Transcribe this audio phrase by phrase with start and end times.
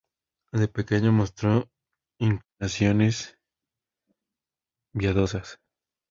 [0.51, 1.69] De pequeño mostró
[2.19, 3.37] inclinaciones
[4.93, 5.59] piadosas.